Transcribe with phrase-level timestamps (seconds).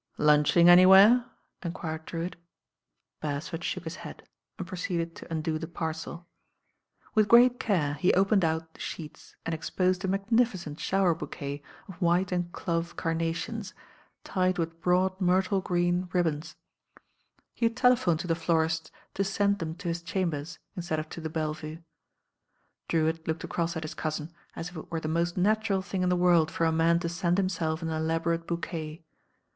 [0.17, 1.25] "Lunching anywhere?"
[1.61, 2.35] enquired Drewitt
[3.21, 4.27] Beresford shook ah head
[4.57, 6.25] and proceeded to undo the parcel.
[7.13, 11.61] With great care he opened out the sheets and ex posed a magnificent shower bouquet
[11.87, 13.75] of white and clove carnations,
[14.23, 16.53] tied with broad myrtle green rib THE MORNINO AFTER wn
[16.95, 17.03] bon.
[17.53, 21.21] He had telephoned to the florist's to send them to his chambers instead of to
[21.21, 21.83] the Belle Vue.
[22.87, 26.09] Drewitt looked across at his cousin as if it were the most natural thing in
[26.09, 29.03] the world for a man to send himself an elaborate bouquet.